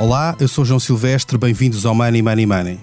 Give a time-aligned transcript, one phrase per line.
[0.00, 2.80] Olá, eu sou João Silvestre, bem-vindos ao Money Money Money.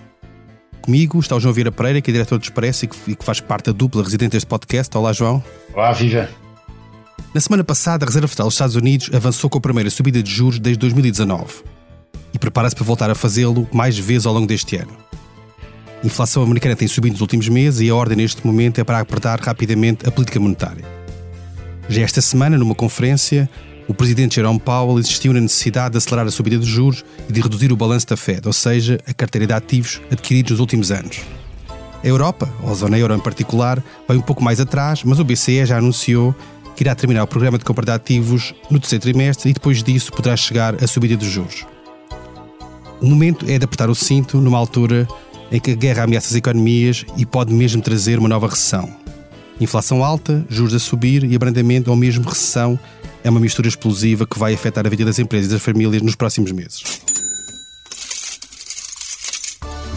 [0.84, 3.66] Comigo está o João Vieira Pereira, que é diretor do Expresso e que, faz parte
[3.66, 4.96] da dupla residente deste podcast.
[4.96, 5.44] Olá, João.
[5.74, 6.30] Olá, viva.
[7.34, 10.30] Na semana passada, a Reserva Federal dos Estados Unidos avançou com a primeira subida de
[10.30, 11.64] juros desde 2019
[12.36, 14.96] e prepara-se para voltar a fazê-lo mais vezes ao longo deste ano.
[16.04, 19.00] A inflação americana tem subido nos últimos meses e a ordem neste momento é para
[19.00, 20.86] apertar rapidamente a política monetária.
[21.90, 23.50] Já esta semana, numa conferência,
[23.88, 27.40] o presidente Jerome Powell insistiu na necessidade de acelerar a subida dos juros e de
[27.40, 31.22] reduzir o balanço da Fed, ou seja, a carteira de ativos adquiridos nos últimos anos.
[32.04, 35.24] A Europa, ou a zona euro em particular, vai um pouco mais atrás, mas o
[35.24, 36.36] BCE já anunciou
[36.76, 40.12] que irá terminar o programa de compra de ativos no terceiro trimestre e depois disso
[40.12, 41.66] poderá chegar a subida dos juros.
[43.02, 45.08] O momento é de apertar o cinto numa altura
[45.52, 48.90] em que a guerra ameaça as economias e pode mesmo trazer uma nova recessão.
[49.60, 52.78] Inflação alta, juros a subir e abrandamento ou mesmo recessão
[53.24, 56.16] é uma mistura explosiva que vai afetar a vida das empresas e das famílias nos
[56.16, 57.02] próximos meses.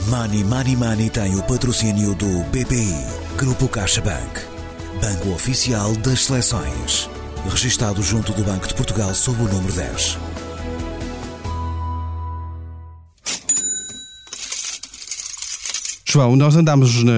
[0.08, 4.40] Money Money Money tem o patrocínio do BPI, Grupo CaixaBank,
[5.00, 7.08] Banco Oficial das Seleções,
[7.48, 10.18] registado junto do Banco de Portugal sob o número 10.
[16.10, 17.12] João, nós andámos na,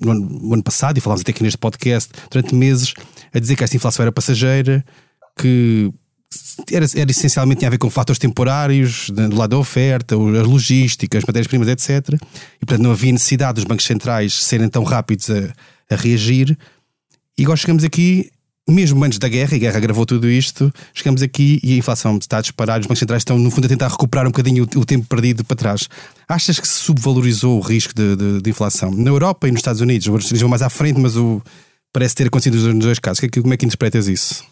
[0.00, 2.94] no, ano, no, ano, passado e falámos até aqui neste podcast durante meses
[3.34, 4.82] a dizer que esta inflação era passageira,
[5.38, 5.90] que
[6.72, 11.18] era, era essencialmente tinha a ver com fatores temporários do lado da oferta, as logísticas,
[11.18, 12.14] as matérias-primas, etc.
[12.60, 16.56] E portanto não havia necessidade dos bancos centrais serem tão rápidos a, a reagir.
[17.38, 18.30] E agora chegamos aqui
[18.68, 22.18] mesmo antes da guerra, e a guerra agravou tudo isto, chegamos aqui e a inflação
[22.18, 24.78] está a disparar, os bancos centrais estão, no fundo, a tentar recuperar um bocadinho o,
[24.80, 25.88] o tempo perdido para trás.
[26.28, 28.90] Achas que se subvalorizou o risco de, de, de, inflação?
[28.90, 31.40] Na Europa e nos Estados Unidos, vão mais à frente, mas o,
[31.94, 33.24] parece ter acontecido nos dois casos.
[33.24, 34.44] É como é que interpretas isso?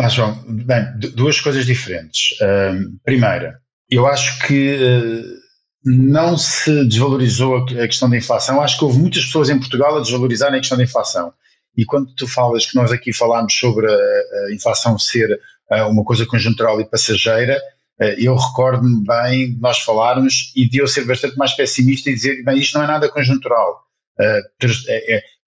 [0.00, 0.84] Ah, João, bem,
[1.16, 2.30] duas coisas diferentes.
[2.40, 3.60] Uh, primeira,
[3.90, 5.38] eu acho que uh,
[5.84, 8.60] não se desvalorizou a questão da inflação.
[8.60, 11.32] Acho que houve muitas pessoas em Portugal a desvalorizarem a questão da inflação.
[11.76, 15.32] E quando tu falas que nós aqui falámos sobre a, a inflação ser
[15.72, 17.60] uh, uma coisa conjuntural e passageira,
[18.00, 22.14] uh, eu recordo-me bem de nós falarmos e de eu ser bastante mais pessimista e
[22.14, 23.82] dizer, bem, isto não é nada conjuntural.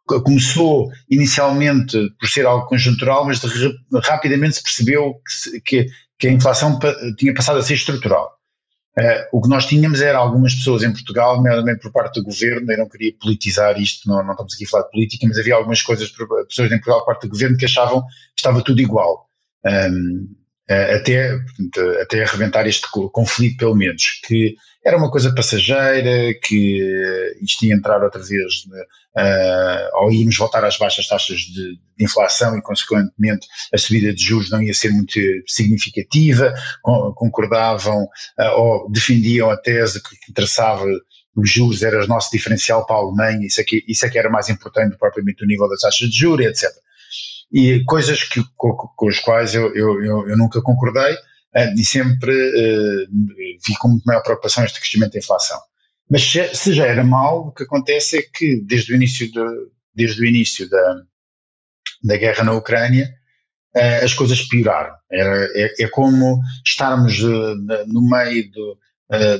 [0.06, 5.16] Começou inicialmente por ser algo conjuntural, mas de, rapidamente se percebeu
[5.66, 5.86] que,
[6.20, 6.78] que, a inflação
[7.18, 8.30] tinha passado a ser estrutural.
[9.00, 12.70] Uh, o que nós tínhamos era algumas pessoas em Portugal, nomeadamente por parte do governo,
[12.70, 15.56] eu não queria politizar isto, não, não estamos aqui a falar de política, mas havia
[15.56, 18.08] algumas coisas, pessoas em Portugal por parte do governo que achavam que
[18.40, 19.30] estava tudo igual.
[19.66, 20.41] Um, uh,
[20.96, 27.44] até, portanto, até arrebentar este conflito, pelo menos, que era uma coisa passageira, que uh,
[27.44, 32.58] isto ia entrar outra vez, uh, ou íamos voltar às baixas taxas de, de, inflação
[32.58, 36.54] e, consequentemente, a subida de juros não ia ser muito significativa,
[37.16, 40.42] concordavam uh, ou defendiam a tese que, que
[41.36, 44.18] os juros era o nosso diferencial para a Alemanha, isso é que, isso é que
[44.18, 46.70] era mais importante propriamente o nível das taxas de juros, etc.
[47.52, 51.84] E coisas que, com, com as quais eu, eu, eu, eu nunca concordei, uh, e
[51.84, 53.08] sempre uh,
[53.66, 55.60] vi com muito maior preocupação este crescimento da inflação.
[56.10, 59.46] Mas se já era mal, o que acontece é que desde o início, de,
[59.94, 61.02] desde o início da,
[62.04, 63.14] da guerra na Ucrânia,
[63.76, 64.94] uh, as coisas pioraram.
[65.12, 68.78] Era, é, é como estarmos no meio do,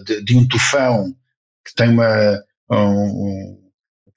[0.06, 1.16] de, de, um tufão
[1.66, 3.61] que tem uma, um,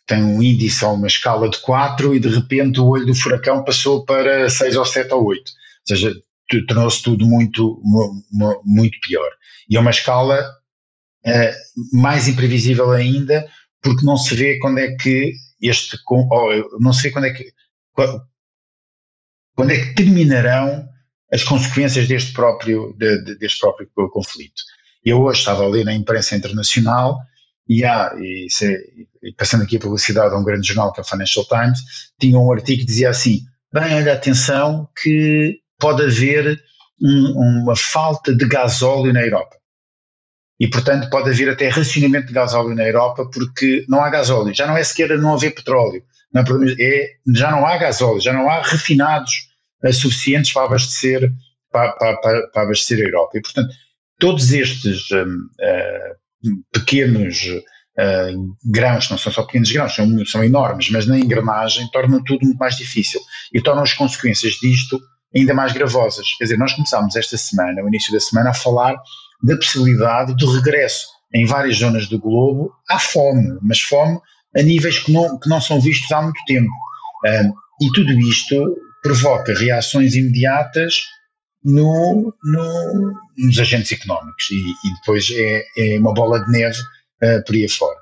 [0.06, 3.65] tem um índice ou uma escala de 4 e de repente o olho do furacão
[3.65, 5.41] passou para 6 ou 7 ou 8.
[5.41, 5.44] Ou
[5.87, 6.15] seja,
[6.69, 7.81] tornou-se tudo muito,
[8.65, 9.31] muito pior.
[9.69, 10.41] E é uma escala
[11.26, 13.47] uh, mais imprevisível ainda,
[13.82, 15.97] porque não se vê quando é que este,
[16.81, 17.53] não se vê quando é que,
[19.54, 20.86] quando é que terminarão
[21.32, 24.62] as consequências deste próprio, de, deste próprio conflito.
[25.04, 27.19] Eu hoje estava a ler na imprensa internacional
[27.69, 31.06] e há, e, é, passando aqui a publicidade a um grande jornal que é o
[31.06, 31.78] Financial Times,
[32.18, 33.41] tinha um artigo que dizia assim,
[33.72, 36.60] bem, olha, atenção que pode haver
[37.00, 39.56] um, uma falta de gasóleo na Europa.
[40.60, 44.54] E, portanto, pode haver até racionamento de gasóleo na Europa porque não há gasóleo.
[44.54, 46.03] Já não é sequer não haver petróleo.
[46.33, 46.44] Não é,
[46.80, 49.48] é, já não há gasóleo, já não há refinados
[49.92, 51.30] suficientes para abastecer,
[51.71, 53.39] para, para, para, abastecer a Europa.
[53.39, 53.74] E, portanto,
[54.18, 56.16] todos estes um, uh,
[56.72, 62.22] pequenos uh, grãos, não são só pequenos grãos, são, são enormes, mas na engrenagem tornam
[62.22, 63.20] tudo muito mais difícil
[63.52, 65.00] e tornam as consequências disto
[65.34, 66.26] ainda mais gravosas.
[66.38, 68.94] Quer dizer, nós começámos esta semana, no início da semana, a falar
[69.42, 74.18] da possibilidade do regresso em várias zonas do globo à fome, mas fome
[74.56, 76.70] a níveis que não, que não são vistos há muito tempo.
[77.26, 77.52] Um,
[77.84, 81.02] e tudo isto provoca reações imediatas
[81.65, 87.45] no, no, nos agentes económicos e, e depois é, é, uma bola de neve uh,
[87.45, 87.99] por aí afora.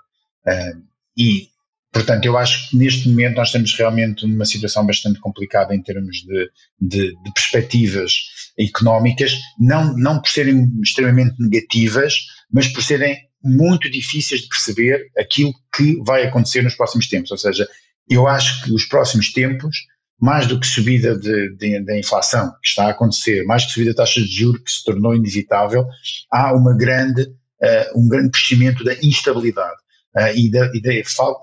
[0.46, 0.82] Uh,
[1.16, 1.48] e,
[1.92, 6.18] portanto, eu acho que neste momento nós estamos realmente numa situação bastante complicada em termos
[6.18, 6.50] de,
[6.80, 8.12] de, de perspectivas
[8.58, 12.14] económicas, não, não por serem extremamente negativas,
[12.50, 17.30] mas por serem muito difíceis de perceber aquilo que vai acontecer nos próximos tempos.
[17.30, 17.68] Ou seja,
[18.08, 19.76] eu acho que os próximos tempos,
[20.22, 24.20] mais do que subida da inflação que está a acontecer, mais que subida da taxa
[24.20, 25.84] de juros que se tornou inevitável,
[26.30, 29.74] há uma grande, uh, um grande crescimento da instabilidade
[30.16, 30.92] uh, e, da, e, da,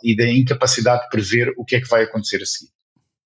[0.01, 2.71] e da incapacidade de prever o que é que vai acontecer a seguir.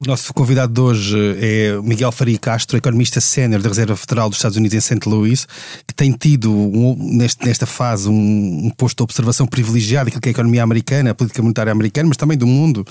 [0.05, 4.57] Nosso convidado de hoje é Miguel Faria Castro, economista sénior da Reserva Federal dos Estados
[4.57, 5.07] Unidos em St.
[5.07, 5.47] Louis,
[5.87, 10.29] que tem tido um, neste, nesta fase um, um, posto de observação privilegiado daquilo que
[10.29, 12.83] é a economia americana, a política monetária americana, mas também do mundo.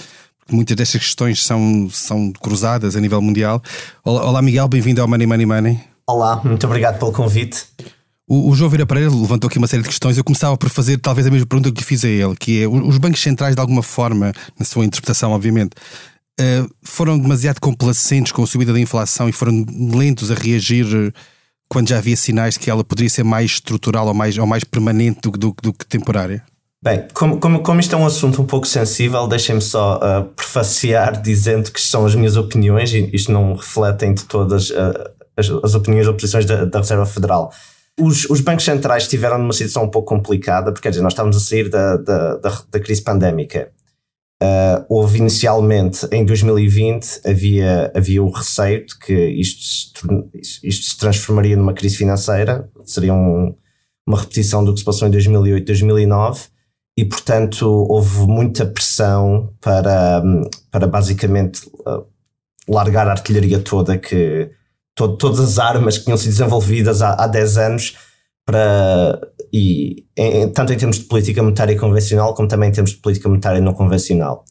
[0.51, 3.63] Muitas destas questões são, são cruzadas a nível mundial.
[4.05, 5.81] Olá, olá Miguel, bem-vindo ao Money Money Money.
[6.07, 7.65] Olá, muito obrigado pelo convite.
[8.27, 10.17] O, o João Vieira Pereira levantou aqui uma série de questões.
[10.17, 12.99] Eu começava por fazer talvez a mesma pergunta que fiz a ele, que é os
[12.99, 15.75] bancos centrais, de alguma forma, na sua interpretação, obviamente,
[16.41, 21.13] uh, foram demasiado complacentes com a subida da inflação e foram lentos a reagir eh,
[21.69, 24.65] quando já havia sinais de que ela poderia ser mais estrutural ou mais, ou mais
[24.65, 26.45] permanente do, do, do que temporária?
[26.83, 31.23] Bem, como, como, como isto é um assunto um pouco sensível, deixem-me só uh, prefaciar
[31.23, 35.75] dizendo que são as minhas opiniões e isto não refletem de todas uh, as, as,
[35.77, 37.53] opiniões ou posições da, da Reserva Federal.
[38.01, 41.37] Os, os, bancos centrais estiveram numa situação um pouco complicada, porque quer dizer, nós estávamos
[41.37, 43.71] a sair da, da, da, da crise pandémica
[44.43, 50.99] Uh, houve inicialmente, em 2020, havia, havia o receio de que isto se, isto se
[50.99, 53.55] transformaria numa crise financeira, seria um,
[54.05, 56.41] uma repetição do que se passou em 2008, 2009,
[56.97, 60.23] e portanto houve muita pressão para,
[60.71, 62.07] para basicamente uh,
[62.69, 64.51] largar a artilharia toda que
[64.95, 67.97] to, todas as armas que tinham sido desenvolvidas há, há 10 anos
[68.45, 69.21] para
[69.53, 73.29] e em, tanto em termos de política monetária convencional como também em termos de política
[73.29, 74.45] monetária não convencional.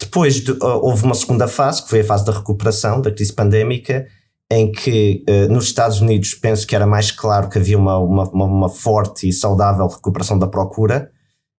[0.00, 3.32] Depois de, uh, houve uma segunda fase, que foi a fase da recuperação da crise
[3.32, 4.06] pandémica,
[4.50, 8.24] em que uh, nos Estados Unidos penso que era mais claro que havia uma, uma,
[8.44, 11.10] uma forte e saudável recuperação da procura.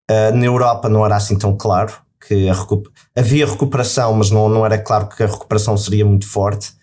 [0.09, 2.47] Uh, na Europa não era assim tão claro, que
[3.15, 6.73] havia recuperação, mas não, não era claro que a recuperação seria muito forte.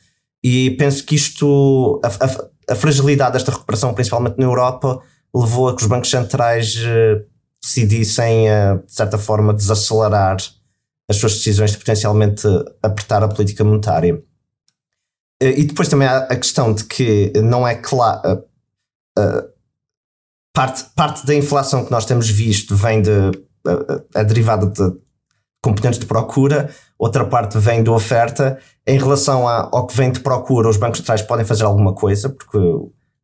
[0.43, 5.01] E penso que isto, a, a, a fragilidade desta recuperação, principalmente na Europa,
[5.35, 7.25] levou a que os bancos centrais uh,
[7.63, 10.37] decidissem, uh, de certa forma, desacelerar
[11.09, 12.47] as suas decisões de potencialmente
[12.83, 14.17] apertar a política monetária.
[15.43, 18.45] Uh, e depois também há a questão de que não é claro.
[20.57, 23.11] Parte, parte da inflação que nós temos visto vem de.
[24.15, 24.97] a derivada de
[25.63, 28.59] componentes de procura, outra parte vem da oferta.
[28.87, 32.59] Em relação ao que vem de procura, os bancos centrais podem fazer alguma coisa, porque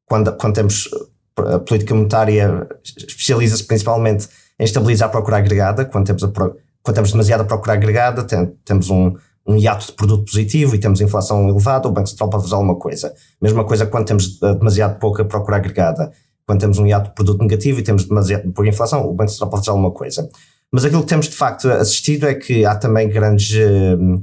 [0.04, 0.90] quando, quando temos
[1.38, 7.12] a política monetária especializa-se principalmente em estabilizar a procura agregada, quando temos, a, quando temos
[7.12, 9.14] demasiada procura agregada, tem, temos um,
[9.46, 12.76] um hiato de produto positivo e temos inflação elevada, o Banco Central pode fazer alguma
[12.76, 13.14] coisa.
[13.40, 16.12] Mesma coisa quando temos eh, demasiado pouca procura agregada.
[16.46, 19.50] Quando temos um hiato de produto negativo e temos demasiado pouca inflação, o Banco Central
[19.50, 20.28] pode fazer alguma coisa.
[20.72, 23.50] Mas aquilo que temos de facto assistido é que há também grandes.
[23.52, 24.20] Uh,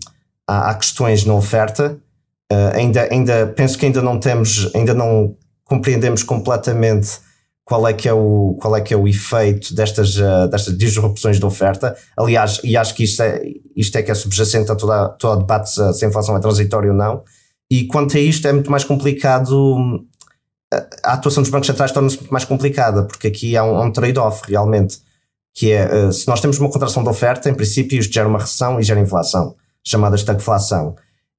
[0.47, 1.97] há, há, questões na oferta.
[2.51, 7.19] Uh, ainda, ainda penso que ainda não temos, ainda não compreendemos completamente
[7.63, 11.37] qual é que é o, qual é que é o efeito destas, uh, destas disrupções
[11.37, 11.95] de oferta.
[12.17, 13.43] Aliás, e acho que isto é,
[13.75, 16.89] isto é que é subjacente a todo o debate se, se a inflação é transitória
[16.89, 17.23] ou não.
[17.69, 20.03] E quanto a isto é muito mais complicado,
[21.03, 24.99] a atuação dos bancos centrais torna-se mais complicada, porque aqui há um, um trade-off realmente,
[25.55, 28.39] que é, uh, se nós temos uma contração de oferta, em princípio isto gera uma
[28.39, 30.95] recessão e gera inflação, chamada estagflação.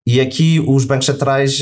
[0.06, 1.58] E aqui os bancos centrais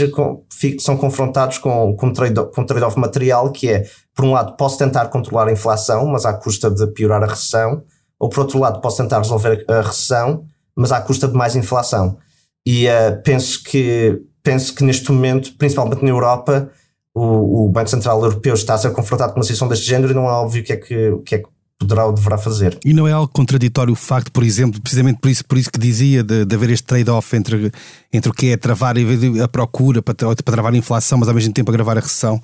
[0.79, 5.07] são confrontados com, com um trade-off trade material que é, por um lado, posso tentar
[5.09, 7.83] controlar a inflação, mas à custa de piorar a recessão,
[8.19, 10.45] ou por outro lado, posso tentar resolver a recessão,
[10.75, 12.17] mas à custa de mais inflação.
[12.65, 16.71] E uh, penso, que, penso que neste momento, principalmente na Europa,
[17.19, 20.15] o, o, Banco Central Europeu está a ser confrontado com uma situação deste género e
[20.15, 21.49] não é óbvio o que é que, o que, é que
[21.79, 22.79] poderá ou deverá fazer.
[22.85, 25.79] E não é algo contraditório o facto, por exemplo, precisamente por isso, por isso que
[25.79, 27.71] dizia de, de haver este trade-off entre,
[28.13, 28.97] entre o que é travar
[29.43, 32.41] a procura para, para travar a inflação, mas ao mesmo tempo agravar a recessão.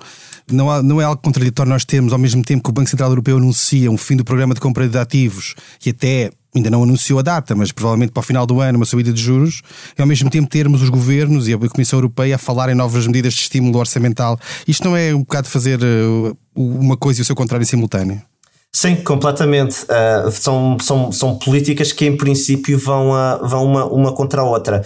[0.49, 3.09] Não, há, não é algo contraditório nós termos, ao mesmo tempo que o Banco Central
[3.09, 5.55] Europeu anuncia um fim do programa de compra de ativos
[5.85, 8.85] e até ainda não anunciou a data, mas provavelmente para o final do ano uma
[8.85, 9.61] subida de juros,
[9.97, 13.05] e ao mesmo tempo termos os governos e a Comissão Europeia a falar em novas
[13.05, 14.39] medidas de estímulo orçamental.
[14.67, 18.21] Isto não é um bocado fazer eh, uma coisa e o seu contrário em simultâneo?
[18.75, 19.83] Sim, completamente.
[19.83, 24.43] Uh, são, são, são políticas que, em princípio, vão, uh, vão uma, uma contra a
[24.43, 24.81] outra.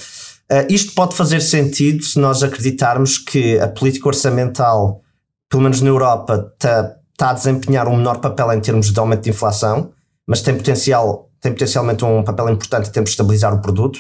[0.51, 5.01] Uh, isto pode fazer sentido se nós acreditarmos que a política orçamental,
[5.49, 9.23] pelo menos na Europa, está tá a desempenhar um menor papel em termos de aumento
[9.23, 9.91] de inflação,
[10.27, 13.98] mas tem, potencial, tem potencialmente um papel importante em termos de estabilizar o produto.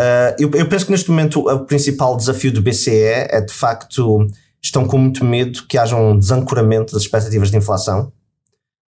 [0.00, 4.26] Uh, eu, eu, penso que neste momento o principal desafio do BCE é de facto
[4.62, 8.12] estão com muito medo que haja um desancoramento das expectativas de inflação,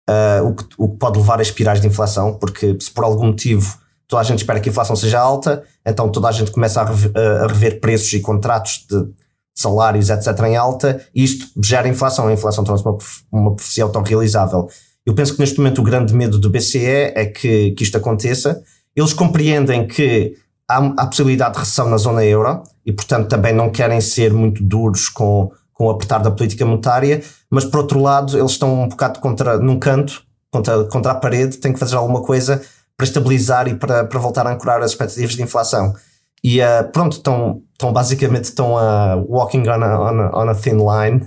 [0.09, 3.27] uh, o, que, o que pode levar a espirais de inflação, porque se por algum
[3.27, 6.81] motivo toda a gente espera que a inflação seja alta, então toda a gente começa
[6.81, 9.13] a rever, a rever preços e contratos de
[9.55, 12.27] salários, etc., em alta, e isto gera inflação.
[12.27, 12.97] A inflação torna-se uma,
[13.31, 14.67] uma profecia autorrealizável.
[15.05, 18.61] Eu penso que neste momento o grande medo do BCE é que, que isto aconteça.
[18.95, 20.35] Eles compreendem que
[20.69, 24.63] há a possibilidade de recessão na zona euro e, portanto, também não querem ser muito
[24.63, 28.87] duros com, com o apertar da política monetária, mas, por outro lado, eles estão um
[28.87, 32.61] bocado contra, num canto, contra, contra a parede, têm que fazer alguma coisa
[32.95, 35.95] para estabilizar e para, para voltar a ancorar as expectativas de inflação.
[36.43, 40.49] E uh, pronto, estão, estão basicamente estão a uh, walking on a, on a, on
[40.49, 41.23] a thin line,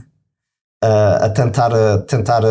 [0.85, 2.43] uh, a tentar, a tentar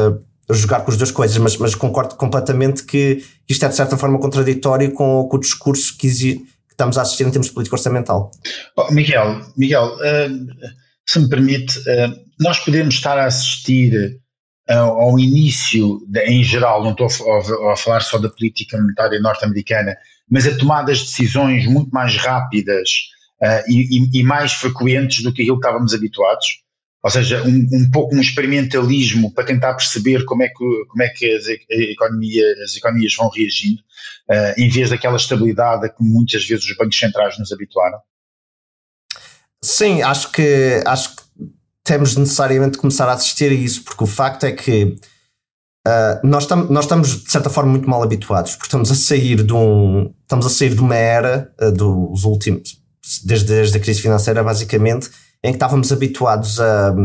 [0.49, 4.19] jogar com as duas coisas, mas, mas concordo completamente que isto é de certa forma
[4.19, 8.29] contraditório com, com o discurso que, que estamos a assistir em termos de política orçamental.
[8.75, 9.97] Oh, Miguel, Miguel
[11.05, 11.79] se me permite,
[12.39, 14.19] nós podemos estar a assistir
[14.69, 19.95] ao início, de, em geral, não estou a, a, falar só da política monetária norte-americana,
[20.29, 22.89] mas a tomadas de decisões muito mais rápidas
[23.41, 26.62] uh, e, e, mais frequentes do que aquilo que estávamos habituados.
[27.03, 31.09] Ou seja, um, um, pouco um experimentalismo para tentar perceber como é que, como é
[31.09, 33.81] que as, economia, as economias vão reagindo,
[34.31, 37.99] uh, em vez daquela estabilidade a que muitas vezes os bancos centrais nos habituaram.
[39.61, 41.23] Sim, acho que, acho que
[41.83, 44.95] temos necessariamente de começar a assistir a isso, porque o facto é que
[45.85, 49.43] uh, nós, tam, nós estamos, de certa forma, muito mal habituados, porque estamos a sair
[49.43, 52.81] de, um, estamos a sair de uma era uh, dos últimos,
[53.25, 55.09] desde, desde a crise financeira, basicamente,
[55.43, 56.95] em que estávamos habituados a,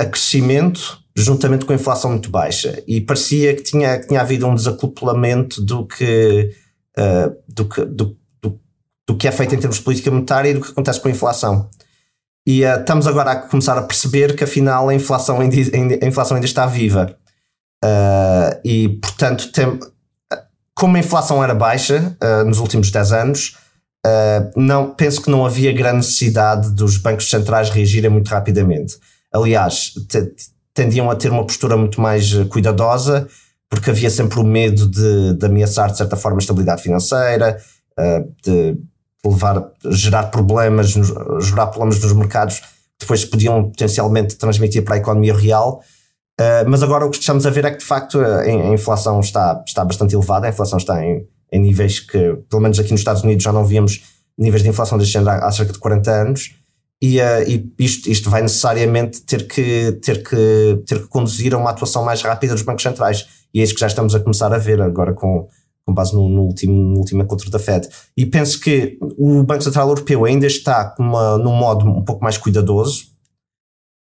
[0.00, 4.46] a crescimento juntamente com a inflação muito baixa e parecia que tinha, que tinha havido
[4.46, 6.50] um desacoplamento do que,
[6.98, 8.60] uh, do, que do, do,
[9.08, 11.10] do que é feito em termos de política monetária e do que acontece com a
[11.10, 11.70] inflação.
[12.46, 15.56] E uh, estamos agora a começar a perceber que afinal a inflação ainda,
[16.02, 17.16] a inflação ainda está viva.
[17.82, 19.80] Uh, e portanto, tem,
[20.74, 23.56] como a inflação era baixa nos últimos 10 anos,
[24.54, 28.96] não, penso que não havia grande necessidade dos bancos centrais reagirem muito rapidamente.
[29.32, 29.92] Aliás,
[30.72, 33.28] tendiam a ter uma postura muito mais cuidadosa,
[33.68, 37.58] porque havia sempre o medo de, de ameaçar, de certa forma, a estabilidade financeira,
[38.44, 38.76] de
[39.24, 40.94] levar, gerar problemas,
[41.40, 45.80] gerar problemas nos mercados que depois podiam potencialmente transmitir para a economia real.
[46.38, 49.20] Uh, mas agora o que estamos a ver é que de facto a, a inflação
[49.20, 53.00] está, está bastante elevada, a inflação está em, em, níveis que, pelo menos aqui nos
[53.00, 54.02] Estados Unidos, já não víamos
[54.38, 56.54] níveis de inflação deste género há, cerca de 40 anos.
[57.00, 61.58] E, uh, e isto, isto, vai necessariamente ter que, ter, que, ter que conduzir a
[61.58, 63.26] uma atuação mais rápida dos bancos centrais.
[63.52, 65.48] E é isso que já estamos a começar a ver agora com,
[65.84, 67.88] com base no, no, último, no último encontro da Fed.
[68.16, 72.36] E penso que o Banco Central Europeu ainda está uma, num modo um pouco mais
[72.36, 73.04] cuidadoso,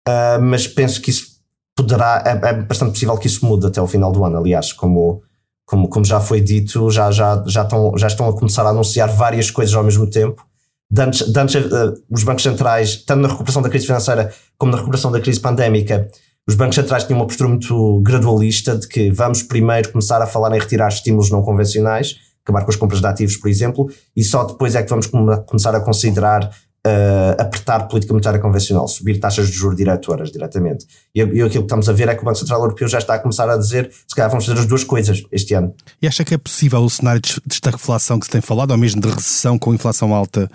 [0.08, 1.40] uh, mas penso que isso
[1.76, 4.38] poderá, é, é, bastante possível que isso mude até o final do ano.
[4.38, 5.24] Aliás, como,
[5.70, 9.08] como, como já foi dito, já, já, já, estão, já estão a começar a anunciar
[9.08, 10.44] várias coisas ao mesmo tempo.
[10.90, 15.12] Dantes, dantes, uh, os bancos centrais, tanto na recuperação da crise financeira como na recuperação
[15.12, 16.10] da crise pandémica,
[16.48, 20.56] os bancos centrais tinham uma postura muito gradualista de que vamos primeiro começar a falar
[20.56, 24.46] em retirar estímulos não convencionais, acabar com as compras de ativos, por exemplo, e só
[24.46, 25.06] depois é que vamos
[25.46, 26.50] começar a considerar
[26.86, 30.86] uh, apertar política monetária convencional, subir taxas de juros diretoras diretamente.
[31.14, 33.16] E, e aquilo que estamos a ver é que o Banco Central Europeu já está
[33.16, 35.74] a começar a dizer se calhar vamos fazer as duas coisas este ano.
[36.02, 39.02] E acha que é possível o cenário de estagflação que se tem falado, ou mesmo
[39.02, 40.50] de recessão com inflação alta,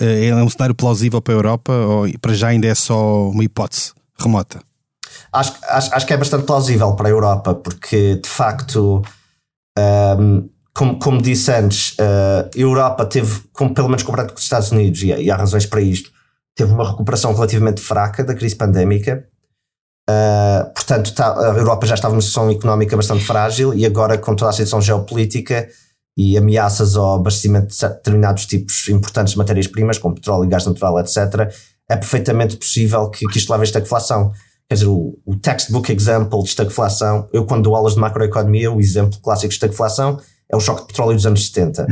[0.00, 3.44] eh, é um cenário plausível para a Europa ou para já ainda é só uma
[3.44, 4.60] hipótese remota?
[5.32, 9.02] acho, acho, acho que é bastante plausível para a Europa, porque de facto,
[9.78, 14.44] um, como, como disse antes, uh, a Europa teve, como, pelo menos comparado com os
[14.44, 16.10] Estados Unidos, e, e há razões para isto,
[16.54, 19.26] teve uma recuperação relativamente fraca da crise pandémica.
[20.08, 24.34] Uh, portanto, tá, a Europa já estava numa situação económica bastante frágil e agora, com
[24.34, 25.68] toda a situação geopolítica
[26.16, 30.98] e ameaças ao abastecimento de determinados tipos importantes de matérias-primas, como petróleo e gás natural,
[31.00, 31.52] etc.,
[31.88, 34.32] é perfeitamente possível que, que isto leve a esta inflação.
[34.68, 38.80] Quer dizer, o, o textbook example de estagflação, eu quando dou aulas de macroeconomia, o
[38.80, 40.18] exemplo clássico de estagflação
[40.52, 41.86] é o choque de petróleo dos anos 70.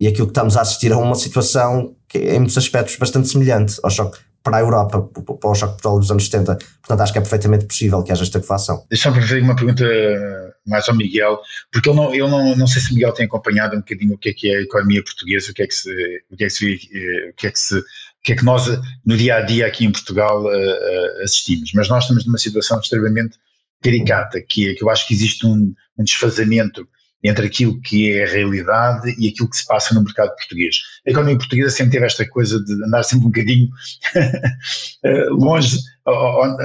[0.00, 3.28] E aquilo que estamos a assistir é uma situação que é, em muitos aspectos bastante
[3.28, 6.56] semelhante ao choque para a Europa, para o choque de petróleo dos anos 70.
[6.56, 8.84] Portanto, acho que é perfeitamente possível que haja esta inflação.
[8.88, 9.84] Deixa-me fazer uma pergunta
[10.66, 11.40] mais ao Miguel,
[11.72, 14.30] porque ele não, não, não sei se o Miguel tem acompanhado um bocadinho o que
[14.30, 15.90] é que é a economia portuguesa, o que é que se,
[16.30, 17.82] o que é que se, o que é que se, o
[18.22, 18.66] que é que nós
[19.04, 21.72] no dia a dia aqui em Portugal uh, uh, assistimos.
[21.74, 23.36] Mas nós estamos numa situação extremamente
[23.82, 26.86] caricata, que é que eu acho que existe um, um desfazamento
[27.28, 30.76] entre aquilo que é a realidade e aquilo que se passa no mercado português.
[31.06, 33.68] A economia portuguesa sempre teve esta coisa de andar sempre um bocadinho
[35.04, 36.56] eh, longe, ou, ou,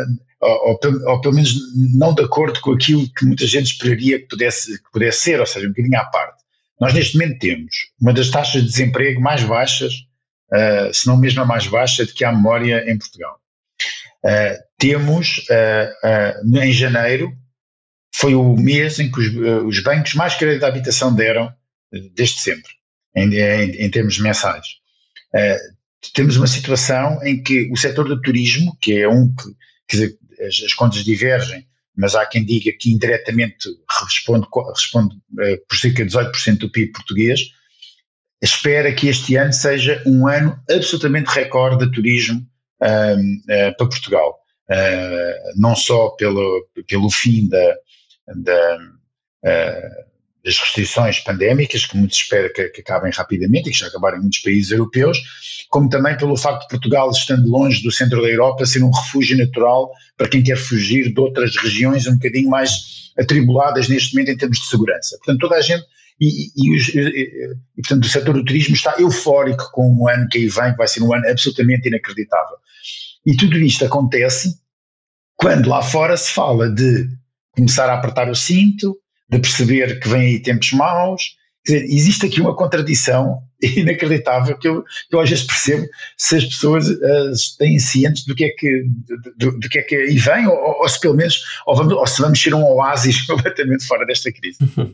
[0.41, 1.55] ou, ou, pelo menos
[1.93, 5.45] não de acordo com aquilo que muita gente esperaria que pudesse, que pudesse ser, ou
[5.45, 6.41] seja, um bocadinho à parte.
[6.79, 9.93] Nós neste momento temos uma das taxas de desemprego mais baixas,
[10.51, 13.39] uh, se não mesmo a mais baixa, de que há memória em Portugal.
[14.25, 17.31] Uh, temos, uh, em janeiro,
[18.13, 22.09] foi o mês em que os, uh, os bancos mais crédito à habitação deram uh,
[22.13, 22.71] desde sempre,
[23.15, 24.65] em, em, em termos mensais.
[25.33, 29.43] Uh, temos uma situação em que o setor do turismo, que é um que,
[29.87, 31.65] quer dizer, as, as contas divergem,
[31.95, 33.69] mas há quem diga que indiretamente
[34.03, 35.15] responde, responde
[35.67, 37.41] por cerca de 18% do PIB português,
[38.41, 42.47] espera que este ano seja um ano absolutamente recorde de turismo
[42.79, 44.39] para Portugal.
[45.57, 47.75] não só pelo, pelo fim da,
[48.35, 48.77] da,
[49.45, 50.11] uh,
[50.43, 54.17] das restrições pandémicas, que muito se espera que, que, acabem rapidamente e que já acabaram
[54.17, 55.19] em muitos países europeus,
[55.69, 59.37] como também pelo facto de Portugal, estando longe do centro da Europa, ser um refúgio
[59.37, 64.37] natural para quem quer fugir de outras regiões um bocadinho mais atribuladas neste momento em
[64.37, 65.17] termos de segurança.
[65.17, 65.85] Portanto, toda a gente
[66.19, 70.37] e, e, e, e, portanto o setor do turismo está eufórico com um ano que
[70.37, 72.57] aí vem, que vai ser um ano absolutamente inacreditável.
[73.25, 74.59] E tudo isto acontece
[75.35, 77.09] quando lá fora se fala de
[77.55, 78.97] começar a apertar o cinto,
[79.29, 81.39] de perceber que vem aí tempos maus.
[81.63, 86.37] Quer dizer, existe aqui uma contradição inacreditável que eu, que eu às vezes percebo se
[86.37, 88.85] as pessoas uh, têm cientes do que é que,
[89.37, 92.07] do, do que, é que aí vem, ou, ou, se pelo menos, ou, vamos, ou
[92.07, 94.57] se vamos ser um oásis completamente fora desta crise.
[94.77, 94.91] Uh,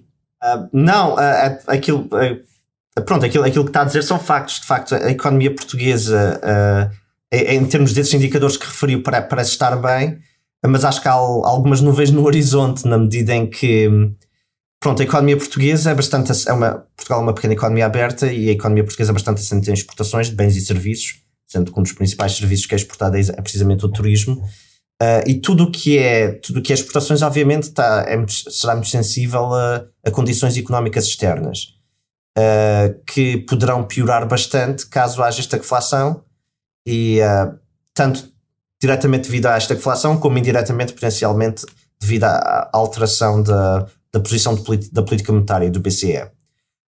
[0.74, 2.10] não, uh, aquilo,
[3.06, 4.60] pronto, aquilo, aquilo que está a dizer são factos.
[4.60, 6.42] De facto, a economia portuguesa,
[7.32, 10.20] em termos desses indicadores que referiu, parece estar bem
[10.66, 13.90] mas acho que há algumas nuvens no horizonte, na medida em que
[14.80, 18.50] pronto, a economia portuguesa é bastante é uma, Portugal é uma pequena economia aberta e
[18.50, 21.84] a economia portuguesa é bastante assente em exportações de bens e serviços, sendo que um
[21.84, 24.44] dos principais serviços que é exportado é, é precisamente o turismo.
[25.02, 28.90] Uh, e tudo o que é tudo que é exportações, obviamente, tá, é será muito
[28.90, 31.76] sensível a, a condições económicas externas,
[32.36, 36.24] uh, que poderão piorar bastante caso haja esta deflação
[36.84, 37.60] e uh,
[37.94, 38.28] tanto
[38.80, 41.66] diretamente devido a esta inflação, como indiretamente, potencialmente,
[42.00, 44.56] devido à alteração da, da posição
[44.92, 46.18] da política monetária do BCE.
[46.20, 46.30] Uh,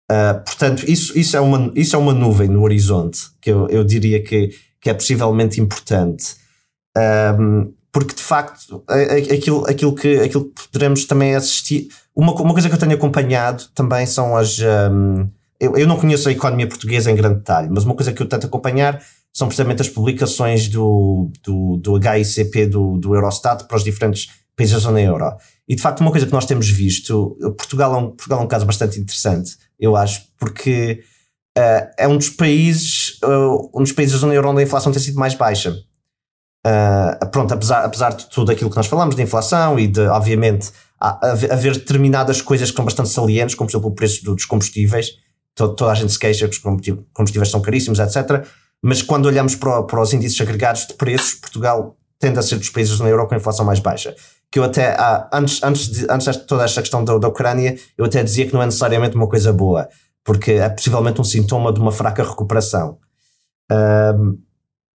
[0.10, 3.84] ah, portanto, isso, isso, é uma, isso é uma nuvem no horizonte que eu, eu
[3.84, 6.36] diria que, que é possivelmente importante.
[6.98, 11.88] Um, porque de facto aquilo, aquilo, que, aquilo que poderemos também assistir.
[12.16, 14.60] Uma, uma coisa que eu tenho acompanhado também são as.
[14.60, 15.28] Um,
[15.60, 18.28] eu, eu não conheço a economia portuguesa em grande detalhe, mas uma coisa que eu
[18.28, 19.02] tento acompanhar
[19.34, 24.74] são precisamente as publicações do, do, do HICP do, do Eurostat para os diferentes países
[24.74, 25.32] da zona euro.
[25.68, 28.48] E de facto, uma coisa que nós temos visto, Portugal é um, Portugal é um
[28.48, 31.04] caso bastante interessante, eu acho, porque
[31.58, 34.92] uh, é um dos países, uh, um dos países da zona euro onde a inflação
[34.92, 35.72] tem sido mais baixa.
[36.66, 40.72] Uh, pronto, apesar, apesar de tudo aquilo que nós falamos, de inflação e de, obviamente,
[41.00, 45.12] haver determinadas coisas que são bastante salientes, como por exemplo o preço dos combustíveis,
[45.54, 48.48] toda, toda a gente se queixa que os combustíveis são caríssimos, etc
[48.84, 52.70] mas quando olhamos para, para os índices agregados de preços, Portugal tende a ser dos
[52.70, 54.16] países na Europa com a inflação mais baixa.
[54.52, 57.78] Que eu até, ah, antes, antes, de, antes de toda esta questão da, da Ucrânia,
[57.98, 59.88] eu até dizia que não é necessariamente uma coisa boa,
[60.24, 62.98] porque é possivelmente um sintoma de uma fraca recuperação.
[63.72, 64.38] Uh,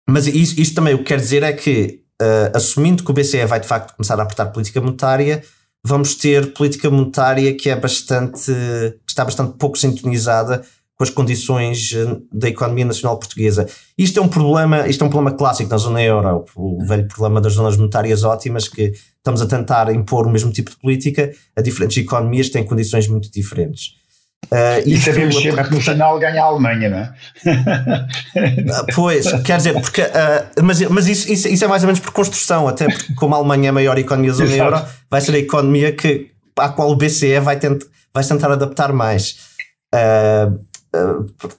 [0.08, 3.44] mas isto, isto, também o que quer dizer é que, uh, assumindo que o BCE
[3.44, 5.42] vai de facto começar a apertar política monetária,
[5.84, 10.62] vamos ter política monetária que é bastante, que está bastante pouco sintonizada
[11.00, 13.66] com as condições eh, da economia nacional portuguesa.
[13.96, 17.40] Isto é um problema, isto é um problema clássico na zona euro, o velho problema
[17.40, 21.62] das zonas monetárias ótimas, que estamos a tentar impor o mesmo tipo de política a
[21.62, 23.94] diferentes economias que têm condições muito diferentes.
[24.52, 27.12] Uh, e sabemos sempre que no final ganha a Alemanha, não é?
[28.70, 32.00] Ah, pois, quer dizer, porque, uh, mas, mas isso, isso, isso, é mais ou menos
[32.00, 35.22] por construção, até porque como a Alemanha é a maior economia da zona euro, vai
[35.22, 39.48] ser a economia que, à qual o BCE vai, tent, vai tentar adaptar mais.
[39.94, 40.69] Uh,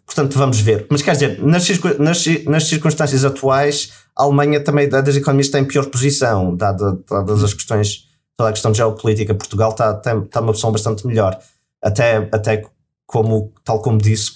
[0.05, 0.87] portanto, vamos ver.
[0.89, 1.67] Mas quer dizer, nas,
[1.97, 7.53] nas, nas, circunstâncias atuais, a Alemanha também, das economias, está em pior posição, dadas as
[7.53, 9.33] questões, toda a questão geopolítica.
[9.33, 11.39] Portugal está, está, está uma posição bastante melhor.
[11.81, 12.65] Até, até
[13.05, 14.31] como, tal como disse,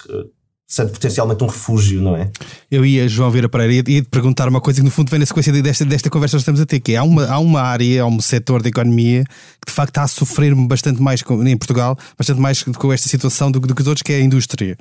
[0.66, 2.28] sendo potencialmente um refúgio, não é?
[2.70, 5.20] Eu ia, João Vieira Pereira, ia, ia te perguntar uma coisa que no fundo vem
[5.20, 7.60] na sequência desta, desta conversa que estamos a ter, que é, há uma, há uma
[7.62, 11.56] área, há um setor da economia que de facto está a sofrer bastante mais em
[11.56, 14.76] Portugal, bastante mais com esta situação do, do que os outros, que é a indústria.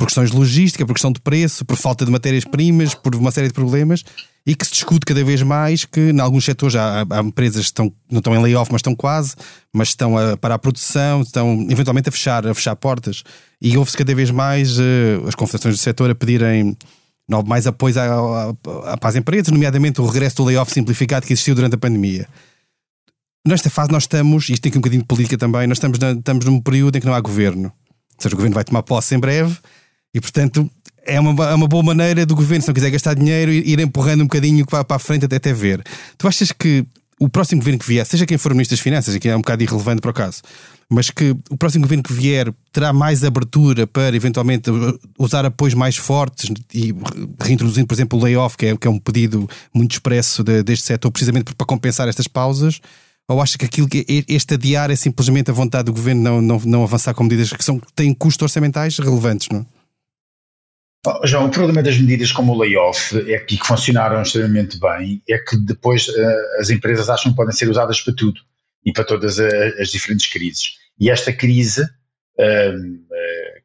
[0.00, 3.48] Por questões de logística, por questão de preço, por falta de matérias-primas, por uma série
[3.48, 4.02] de problemas,
[4.46, 7.66] e que se discute cada vez mais que em alguns setores há, há empresas que
[7.66, 9.34] estão, não estão em layoff, mas estão quase,
[9.70, 13.22] mas estão a, para a produção, estão eventualmente a fechar, a fechar portas.
[13.60, 16.74] E houve-se cada vez mais uh, as confederações do setor a pedirem
[17.46, 17.94] mais apoio
[19.02, 22.26] as empresas, nomeadamente o regresso do layoff simplificado que existiu durante a pandemia.
[23.46, 26.12] Nesta fase nós estamos, isto tem aqui um bocadinho de política também, nós estamos, na,
[26.12, 27.70] estamos num período em que não há governo.
[28.16, 29.58] Ou seja, o governo vai tomar posse em breve
[30.14, 30.70] e, portanto,
[31.04, 34.22] é uma, é uma boa maneira do governo, se não quiser gastar dinheiro, ir empurrando
[34.22, 35.82] um bocadinho para a frente até, até ver.
[36.18, 36.84] Tu achas que
[37.18, 39.62] o próximo governo que vier, seja quem for Ministro das Finanças, aqui é um bocado
[39.62, 40.40] irrelevante para o caso,
[40.88, 44.70] mas que o próximo governo que vier terá mais abertura para eventualmente
[45.18, 46.94] usar apoios mais fortes e
[47.40, 50.86] reintroduzindo, por exemplo, o layoff, que é, que é um pedido muito expresso de, deste
[50.86, 52.80] setor, precisamente para compensar estas pausas?
[53.28, 56.60] Ou acha que aquilo que este adiar é simplesmente a vontade do governo não, não,
[56.64, 59.64] não avançar com medidas que são, têm custos orçamentais relevantes, não?
[61.24, 65.38] João, o problema das medidas como o layoff é que, que funcionaram extremamente bem, é
[65.38, 68.38] que depois uh, as empresas acham que podem ser usadas para tudo
[68.84, 70.76] e para todas as diferentes crises.
[70.98, 72.82] E esta crise, uh,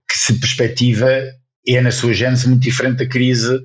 [0.08, 1.10] que se perspectiva,
[1.68, 3.60] é na sua gênese muito diferente da crise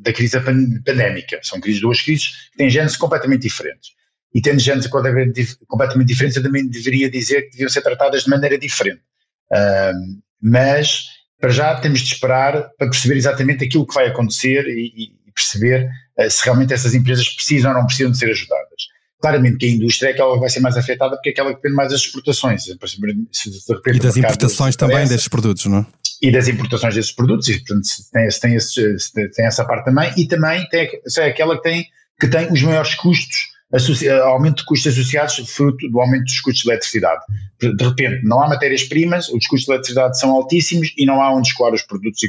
[0.00, 0.38] da crise
[0.84, 1.40] pandémica.
[1.42, 3.90] São crises, duas crises que têm gênese completamente diferentes.
[4.32, 8.56] E tendo gênese completamente diferentes, eu também deveria dizer que deviam ser tratadas de maneira
[8.56, 9.02] diferente.
[10.40, 15.32] mas para já temos de esperar para perceber exatamente aquilo que vai acontecer e, e
[15.32, 18.88] perceber uh, se realmente essas empresas precisam ou não precisam de ser ajudadas.
[19.20, 21.56] Claramente que a indústria é aquela que vai ser mais afetada porque é aquela que
[21.56, 22.64] depende mais das exportações.
[22.64, 22.70] Se
[23.72, 25.86] repente e das importações também desses produtos, não é?
[26.22, 30.26] E das importações desses produtos, e portanto tem, tem, esse, tem essa parte também, e
[30.26, 31.86] também tem, é aquela que tem,
[32.20, 33.57] que tem os maiores custos
[34.24, 37.20] aumento de custos associados fruto do aumento dos custos de eletricidade.
[37.60, 41.48] De repente, não há matérias-primas, os custos de eletricidade são altíssimos e não há onde
[41.48, 42.28] escoar os produtos e,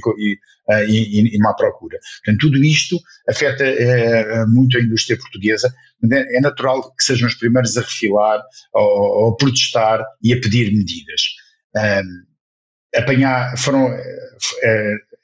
[0.87, 1.97] e, e, e não há procura.
[2.25, 2.99] Portanto, tudo isto
[3.29, 5.73] afeta é, muito a indústria portuguesa.
[6.11, 8.41] É natural que sejam os primeiros a refilar,
[8.73, 11.21] ou, a protestar e a pedir medidas.
[11.75, 13.89] Um, apanhar, foram,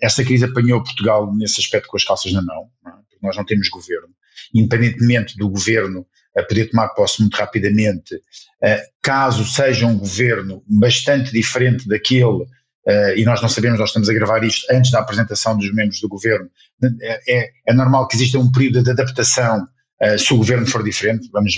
[0.02, 2.96] esta crise apanhou Portugal nesse aspecto com as calças na mão, não é?
[3.10, 4.16] porque nós não temos governo
[4.54, 6.06] independentemente do governo
[6.38, 8.20] a poder tomar posse muito rapidamente,
[8.62, 12.46] eh, caso seja um governo bastante diferente daquele,
[12.88, 16.02] eh, e nós não sabemos, nós estamos a gravar isto antes da apresentação dos membros
[16.02, 16.50] do governo,
[17.28, 19.66] é, é normal que exista um período de adaptação
[20.02, 21.58] eh, se o governo for diferente, vamos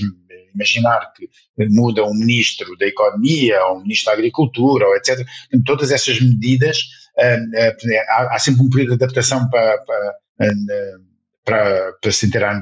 [0.53, 1.27] imaginar que
[1.69, 5.25] muda um ministro da Economia, ou um ministro da Agricultura, ou etc.
[5.65, 6.77] Todas essas medidas,
[8.09, 10.15] há, sempre um período de adaptação para, para
[11.47, 12.59] para, para se inteirarem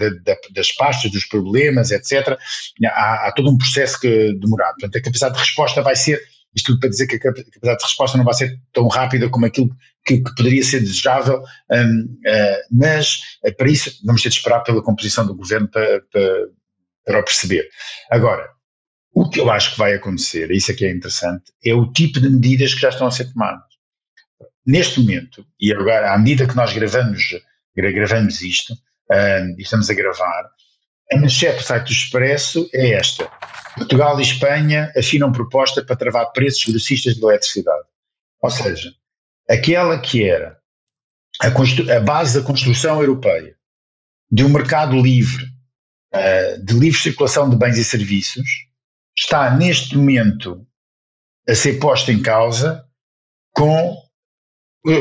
[0.53, 2.37] das pastas, dos problemas, etc.
[2.85, 4.75] Há, há, todo um processo que demorado.
[4.79, 6.21] Portanto, a capacidade de resposta vai ser,
[6.55, 9.47] isto tudo para dizer que a capacidade de resposta não vai ser tão rápida como
[9.47, 9.69] aquilo
[10.05, 14.59] que, que poderia ser desejável, um, uh, mas uh, para isso vamos ter de esperar
[14.59, 16.47] pela composição do governo para, para,
[17.03, 17.67] para o perceber.
[18.11, 18.47] Agora,
[19.11, 22.29] o que eu acho que vai acontecer, isso aqui é interessante, é o tipo de
[22.29, 23.63] medidas que já estão a ser tomadas.
[24.63, 27.33] Neste momento, e agora, à medida que nós gravamos
[27.75, 28.73] gravamos isto
[29.57, 30.49] e estamos a gravar.
[31.11, 33.29] A manchete do site do Expresso é esta:
[33.75, 37.85] Portugal e Espanha afinam proposta para travar preços grossistas de eletricidade.
[38.41, 38.93] Ou seja,
[39.49, 40.57] aquela que era
[41.41, 43.55] a, a base da construção europeia
[44.31, 45.45] de um mercado livre,
[46.13, 48.47] uh, de livre circulação de bens e serviços,
[49.17, 50.65] está neste momento
[51.47, 52.83] a ser posta em causa
[53.53, 53.95] com,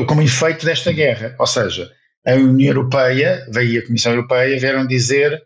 [0.07, 1.35] como efeito desta guerra.
[1.39, 1.91] Ou seja,
[2.25, 5.41] a União Europeia, veio a Comissão Europeia, vieram dizer: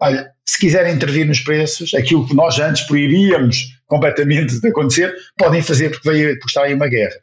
[0.00, 5.62] olha, se quiserem intervir nos preços, aquilo que nós antes proibíamos completamente de acontecer, podem
[5.62, 7.16] fazer porque, veio, porque está aí uma guerra.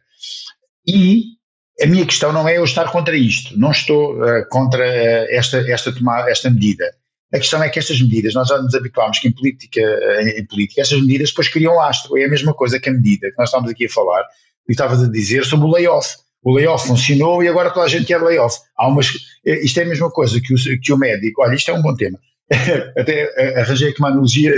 [0.88, 1.36] E
[1.82, 5.58] a minha questão não é eu estar contra isto, não estou uh, contra uh, esta,
[5.70, 6.86] esta, tomar, esta medida.
[7.34, 10.46] A questão é que estas medidas, nós já nos habituámos que em política, uh, em
[10.46, 12.18] política, estas medidas depois criam lastro.
[12.18, 14.24] É a mesma coisa que a medida que nós estamos aqui a falar,
[14.68, 16.16] e estavas a dizer sobre o layoff
[16.46, 18.60] o layoff funcionou e agora toda a gente quer layoff.
[18.78, 19.12] Há umas,
[19.44, 21.82] é, isto é a mesma coisa que o, que o médico, olha, isto é um
[21.82, 22.20] bom tema.
[22.96, 24.54] Até arranjei aqui uma analogia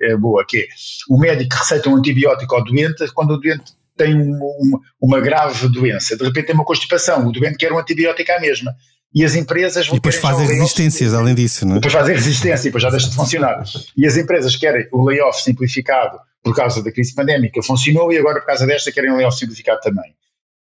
[0.00, 0.66] é boa, que é
[1.10, 6.16] o médico receita um antibiótico ao doente quando o doente tem uma, uma grave doença.
[6.16, 8.72] De repente tem uma constipação, o doente quer um antibiótico à mesma.
[9.12, 11.74] E as empresas vão E depois fazem resistências, além disso, não é?
[11.76, 13.62] Depois fazem resistência e depois já deixa de funcionar.
[13.96, 18.40] E as empresas querem o layoff simplificado por causa da crise pandémica, funcionou e agora
[18.40, 20.14] por causa desta querem o layoff simplificado também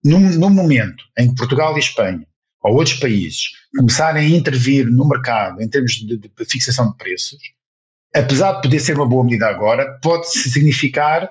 [0.06, 2.26] no, no momento em que Portugal e Espanha
[2.62, 7.38] ou outros países começarem a intervir no mercado em termos de, de fixação de preços,
[8.14, 11.30] apesar de poder ser uma boa medida agora, pode significar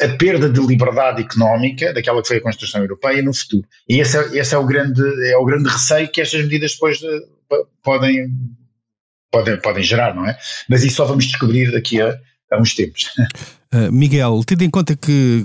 [0.00, 3.66] a perda de liberdade económica daquela que foi a construção europeia no futuro.
[3.88, 6.98] E esse é, esse é, o, grande, é o grande receio que estas medidas depois
[6.98, 7.26] de,
[7.82, 8.28] podem,
[9.30, 10.36] podem, podem gerar, não é?
[10.68, 12.18] Mas isso só vamos descobrir daqui a,
[12.50, 13.04] a uns tempos.
[13.72, 15.44] Uh, Miguel, tendo em conta que,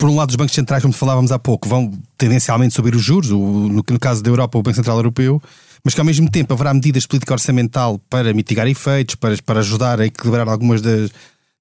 [0.00, 3.28] por um lado, os bancos centrais, como falávamos há pouco, vão tendencialmente subir os juros,
[3.28, 5.42] no, no caso da Europa, o Banco Central Europeu,
[5.84, 9.60] mas que ao mesmo tempo haverá medidas de política orçamental para mitigar efeitos, para, para
[9.60, 11.10] ajudar a equilibrar algumas das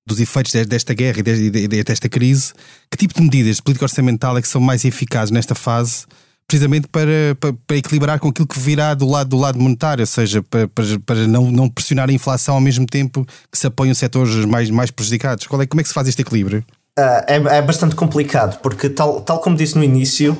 [0.07, 2.51] dos efeitos desta guerra e desta crise,
[2.89, 6.05] que tipo de medidas de política orçamental é que são mais eficazes nesta fase,
[6.47, 10.07] precisamente para, para, para equilibrar com aquilo que virá do lado, do lado monetário, ou
[10.07, 13.93] seja, para, para, para não, não pressionar a inflação ao mesmo tempo que se apoiam
[13.93, 15.45] setores mais, mais prejudicados?
[15.45, 16.65] Qual é, como é que se faz este equilíbrio?
[16.99, 20.33] Uh, é, é bastante complicado, porque tal, tal como disse no início,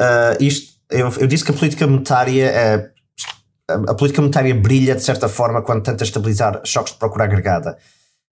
[0.00, 2.92] uh, isto, eu, eu disse que a política monetária é,
[3.68, 7.78] a política monetária brilha de certa forma quando tenta estabilizar choques de procura agregada.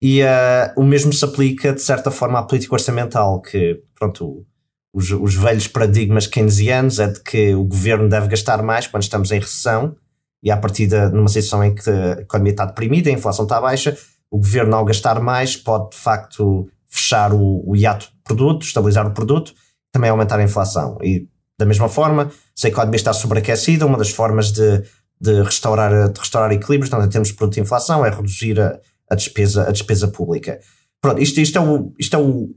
[0.01, 4.45] E uh, o mesmo se aplica, de certa forma, à política orçamental, que, pronto,
[4.93, 9.31] os, os velhos paradigmas keynesianos é de que o governo deve gastar mais quando estamos
[9.31, 9.95] em recessão,
[10.43, 13.61] e a partir de numa situação em que a economia está deprimida, a inflação está
[13.61, 13.97] baixa,
[14.29, 19.07] o governo, ao gastar mais, pode de facto fechar o, o hiato de produto, estabilizar
[19.07, 19.55] o produto,
[19.91, 20.99] também aumentar a inflação.
[21.03, 21.27] E
[21.59, 24.83] da mesma forma, se a economia está sobreaquecida, uma das formas de,
[25.21, 28.79] de, restaurar, de restaurar equilíbrios, portanto, em termos de produto de inflação, é reduzir a,
[29.11, 30.61] a despesa, a despesa pública.
[31.01, 32.51] Pronto, isto, isto, é o, isto é o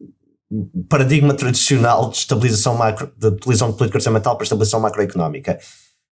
[0.90, 5.58] paradigma tradicional de estabilização macro, de utilização de política orçamental para estabilização macroeconómica.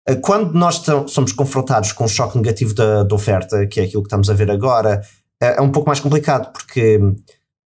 [0.07, 4.01] Eh, quando nós somos confrontados com um choque negativo da, da, oferta, que é aquilo
[4.01, 5.01] que estamos a ver agora,
[5.41, 6.99] é, é um pouco mais complicado, porque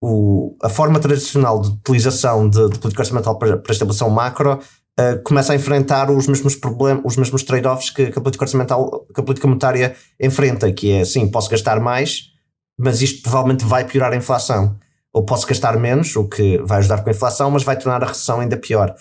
[0.01, 4.59] o, a forma tradicional de utilização de, de política orçamental para, para estabilização macro
[4.99, 9.05] uh, começa a enfrentar os mesmos problemas, os mesmos trade-offs que, que, a política orçamental,
[9.13, 12.29] que a política monetária enfrenta, que é sim, posso gastar mais,
[12.77, 14.77] mas isto provavelmente vai piorar a inflação.
[15.13, 18.07] Ou posso gastar menos, o que vai ajudar com a inflação, mas vai tornar a
[18.07, 18.95] recessão ainda pior.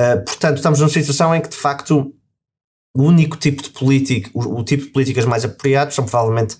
[0.00, 2.14] Uh, portanto, estamos numa situação em que, de facto,
[2.94, 6.56] o único tipo de política, o, o tipo de políticas mais apropriados são provavelmente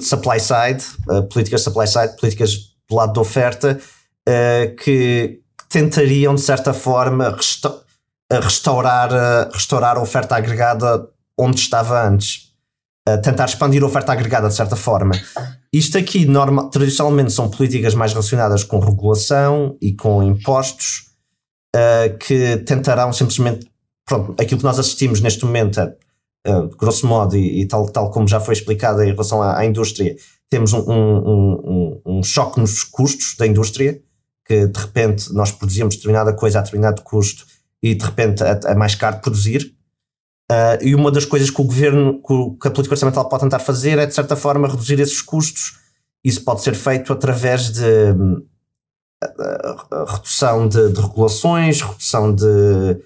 [0.00, 3.78] supply side, uh, políticas supply side, políticas do lado da oferta,
[4.28, 7.82] uh, que tentariam, de certa forma, resta
[8.32, 9.10] restaurar,
[9.52, 12.52] restaurar a oferta agregada onde estava antes.
[13.22, 15.12] tentar expandir a oferta agregada de certa forma.
[15.74, 21.10] Isto aqui, normal, tradicionalmente, são políticas mais relacionadas com regulação e com impostos
[21.74, 23.68] uh, que tentarão simplesmente.
[24.06, 25.80] Pronto, aquilo que nós assistimos neste momento,
[26.46, 29.66] uh, grosso modo, e, e, tal, tal como já foi explicado em relação à, à
[29.66, 30.14] indústria,
[30.54, 34.00] temos um, um, um, um, choque nos custos da indústria,
[34.46, 37.44] que de repente nós produzíamos determinada coisa a determinado custo
[37.82, 39.74] e de repente é, é mais caro produzir.
[40.48, 43.98] Uh, e uma das coisas que o governo, que a política orçamental pode tentar fazer
[43.98, 45.72] é, de certa forma, reduzir esses custos.
[46.22, 53.02] Isso pode ser feito através de uh, redução de, de, regulações, redução de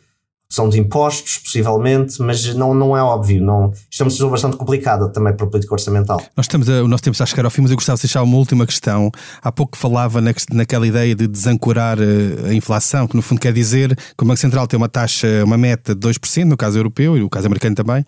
[0.49, 3.43] redução de impostos, possivelmente, mas não, não é óbvio.
[3.45, 6.23] Não, isto é uma situação bastante complicada também para a política orçamental.
[6.35, 8.03] Nós estamos a, o nosso tempo está a chegar ao fim, mas eu gostava de
[8.03, 9.11] deixar uma última questão.
[9.43, 13.53] Há pouco falava na, naquela ideia de desancorar eh, a inflação, que no fundo quer
[13.53, 17.17] dizer que o Banco Central tem uma taxa, uma meta de 2%, no caso europeu
[17.17, 18.05] e no caso americano também,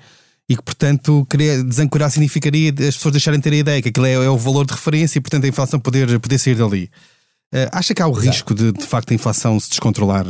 [0.48, 4.07] e que, portanto, querer desancorar significaria as pessoas deixarem de ter a ideia que aquilo
[4.07, 6.90] é, é, o valor de referência e, portanto, a inflação poder, poder sair dali.
[7.53, 8.26] Uh, acha que há o Exato.
[8.26, 10.24] risco de, de facto, a inflação se descontrolar?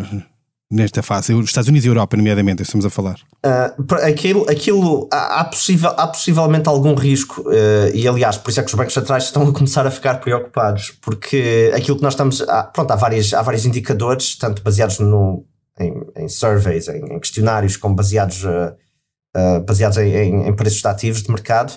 [0.70, 1.34] Nesta fase?
[1.34, 3.18] Os Estados Unidos e a Europa, nomeadamente, estamos a falar.
[3.44, 8.60] Uh, aquilo, aquilo há, há, possível, há possivelmente algum risco, uh, e aliás, por isso
[8.60, 12.12] é que os bancos centrais estão a começar a ficar preocupados, porque aquilo que nós
[12.12, 12.40] estamos.
[12.42, 15.44] Há, pronto, há, vários, há vários indicadores, tanto baseados no,
[15.78, 21.22] em, em surveys, em, em, questionários, como baseados, uh, baseados em, em, preços de ativos
[21.22, 21.76] de mercado.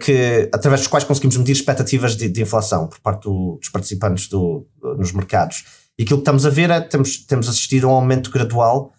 [0.00, 4.26] que, através dos quais conseguimos medir expectativas de, de inflação por parte do, dos participantes
[4.28, 5.64] do, nos mercados.
[5.98, 8.92] E aquilo que estamos a ver é temos, temos assistido a um aumento gradual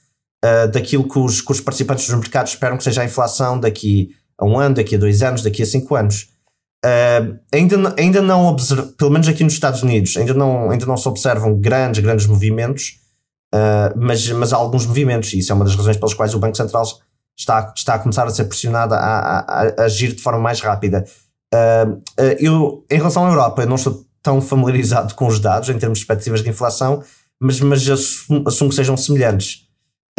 [0.44, 4.10] uh, daquilo que os, que os participantes dos mercados esperam que seja a inflação daqui
[4.38, 6.30] a um ano, daqui a dois anos, daqui a cinco anos.
[6.86, 10.96] Uh, ainda, ainda não observa, pelo menos aqui nos Estados Unidos, ainda não, ainda não
[10.96, 13.00] se observam grandes, grandes movimentos,
[13.54, 16.40] uh, mas, mas há alguns movimentos, e isso é uma das razões pelas quais o
[16.40, 16.86] Banco Central
[17.38, 21.06] está, está a começar a ser pressionado a, a, a agir de forma mais rápida.
[21.54, 22.02] Uh,
[22.40, 25.99] eu, em relação à Europa, eu não estou tão familiarizado com os dados em termos
[25.99, 27.03] de perspectivas de inflação,
[27.39, 29.67] mas, mas assumo, assumo que sejam semelhantes.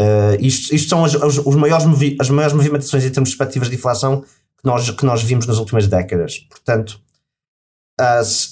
[0.00, 3.36] Uh, isto, isto, são as, as, os maiores movi as maiores movimentações em termos de
[3.36, 6.38] perspectivas de inflação que nós, que nós vimos nas últimas décadas.
[6.38, 7.00] Portanto,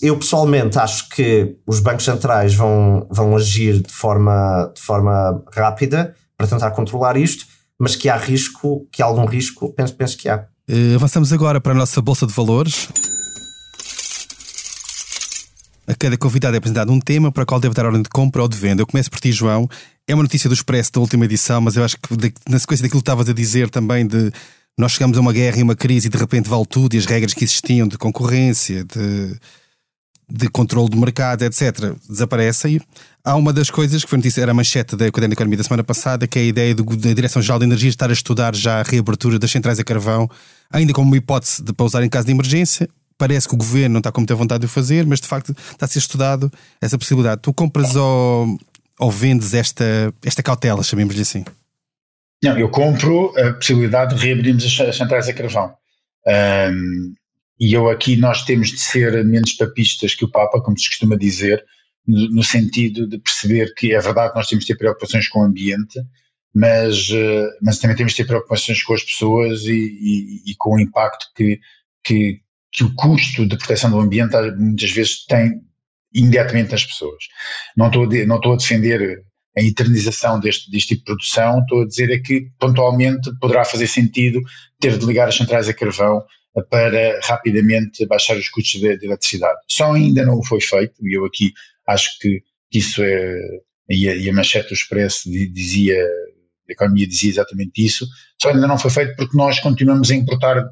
[0.03, 6.15] eu pessoalmente acho que os bancos centrais vão, vão agir de forma, de forma rápida
[6.37, 7.47] para tentar controlar isto,
[7.79, 10.47] mas que há risco, que há algum risco, penso, penso que há.
[10.69, 12.89] Uh, avançamos agora para a nossa Bolsa de Valores.
[15.89, 18.43] A cada convidado é apresentado um tema para o qual deve dar ordem de compra
[18.43, 18.83] ou de venda.
[18.83, 19.67] Eu começo por ti, João.
[20.07, 22.15] É uma notícia do Expresso da última edição, mas eu acho que
[22.47, 24.31] na sequência daquilo que estavas a dizer também de
[24.77, 27.07] nós chegamos a uma guerra e uma crise e de repente vale tudo e as
[27.07, 29.35] regras que existiam de concorrência, de,
[30.31, 32.79] de controle do mercado, etc., desaparecem.
[33.25, 35.65] Há uma das coisas que foi notícia, era a manchete da Academia de Economia da
[35.65, 38.81] semana passada, que é a ideia do, da Direção-Geral de Energia estar a estudar já
[38.81, 40.29] a reabertura das centrais a carvão,
[40.71, 43.95] ainda como uma hipótese de para usar em caso de emergência, parece que o governo
[43.95, 46.51] não está com muita vontade de o fazer, mas de facto está a ser estudado
[46.81, 47.43] essa possibilidade.
[47.43, 48.57] Tu compras ou,
[48.99, 51.45] ou vendes esta, esta cautela, chamemos-lhe assim?
[52.43, 55.75] Não, eu compro a possibilidade de reabrirmos as centrais a carvão.
[56.27, 57.13] Um,
[57.59, 61.17] e eu aqui nós temos de ser menos papistas que o Papa, como se costuma
[61.17, 61.65] dizer,
[62.07, 65.41] no, no sentido de perceber que é verdade que nós temos de ter preocupações com
[65.41, 66.01] o ambiente,
[66.55, 70.77] mas, uh, mas também temos de ter preocupações com as pessoas e, e, e com
[70.77, 71.61] o impacto que,
[72.05, 72.41] que,
[72.73, 75.61] que o custo de proteção do ambiente muitas vezes tem
[76.15, 77.25] imediatamente nas pessoas.
[77.77, 79.25] Não estou a, não estou a defender
[79.57, 83.87] a eternização deste, deste tipo de produção, estou a dizer é que pontualmente poderá fazer
[83.87, 84.41] sentido
[84.81, 86.23] ter de ligar as centrais a carvão
[86.71, 89.59] para rapidamente baixar os custos de, de eletricidade.
[89.69, 91.53] Só ainda não foi feito, e eu aqui
[91.87, 93.39] acho que isso é,
[93.89, 95.97] e a, e a manchete do Expresso dizia
[96.69, 98.07] a economia dizia exatamente isso,
[98.41, 100.65] só ainda não foi feito porque nós continuamos a importar eh,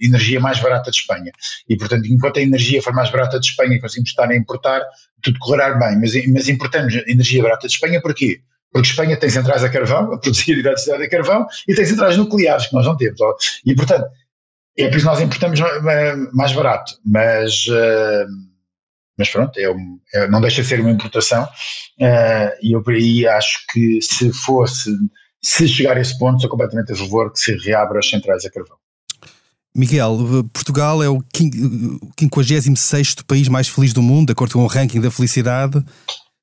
[0.00, 1.30] energia mais barata de Espanha.
[1.68, 4.82] E, portanto, enquanto a energia for mais barata de Espanha e conseguimos estar a importar,
[5.22, 5.98] tudo correrá bem.
[5.98, 8.40] Mas, mas importamos energia barata de Espanha porquê?
[8.72, 12.66] Porque Espanha tem centrais a carvão, a produzir eletricidade a carvão, e tem centrais nucleares,
[12.66, 13.18] que nós não temos.
[13.64, 14.06] E, portanto,
[14.76, 16.94] é por isso que nós importamos eh, mais barato.
[17.04, 17.66] Mas.
[17.66, 18.48] Uh,
[19.18, 22.94] mas pronto, é, um, é não deixa de ser uma importação, uh, e eu por
[22.94, 24.92] aí acho que se fosse
[25.42, 28.50] se chegar a esse ponto, sou completamente a favor que se reabra as centrais a
[28.50, 28.76] carvão.
[29.74, 31.22] Miguel, Portugal é o
[32.18, 35.84] 56 país mais feliz do mundo, de acordo com o ranking da felicidade.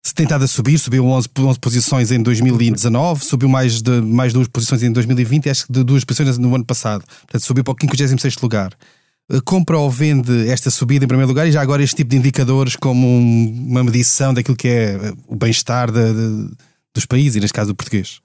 [0.06, 4.32] Se tem estado a subir, subiu 11, 11 posições em 2019, subiu mais, de, mais
[4.32, 7.04] duas posições em 2020 e acho que de duas posições no ano passado.
[7.04, 8.72] Portanto, subiu para o 56 lugar.
[9.32, 12.18] Eh, compra ou vende esta subida em primeiro lugar e já agora este tipo de
[12.18, 17.76] indicadores como uma medição daquilo que é o bem-estar dos países, e neste caso do
[17.76, 18.22] português?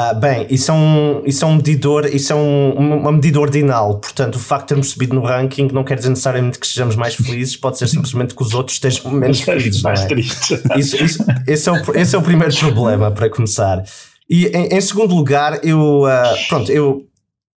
[0.00, 3.98] Ah, bem, isso é, um, isso é um medidor, isso é um, um, medida ordinal,
[3.98, 7.16] portanto, o facto de termos subido no ranking não quer dizer necessariamente que sejamos mais
[7.16, 9.82] felizes, pode ser simplesmente que os outros estejam menos felizes.
[9.82, 10.14] Mais é?
[10.78, 13.82] Isso, isso, esse, é o, esse é o primeiro problema, para começar.
[14.30, 17.04] E em, em segundo lugar, eu, uh, pronto, eu,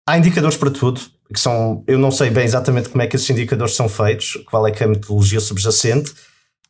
[0.08, 0.98] há indicadores para tudo,
[1.30, 4.66] que são, eu não sei bem exatamente como é que esses indicadores são feitos, qual
[4.66, 6.12] é que é a metodologia subjacente.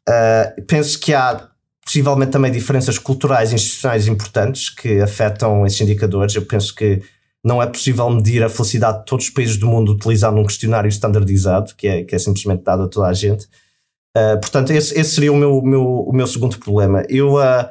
[0.08, 1.48] Uh, penso que há
[1.84, 6.34] possivelmente também diferenças culturais e institucionais importantes que afetam esses indicadores.
[6.34, 7.02] Eu penso que
[7.44, 10.88] não é possível medir a felicidade de todos os países do mundo utilizando um questionário
[10.88, 13.46] standardizado, que é, que é simplesmente dado a toda a gente.
[14.16, 17.04] Uh, portanto, esse, esse, seria o meu, meu, o meu segundo problema.
[17.08, 17.68] Eu, uh,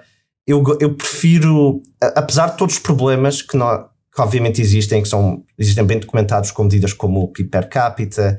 [0.48, 5.08] eu, eu prefiro, uh, apesar de todos os problemas que, não, que obviamente existem, que
[5.08, 8.38] são, existem bem documentados com medidas como o PIB per capita,